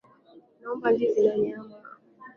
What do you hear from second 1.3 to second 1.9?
nyama.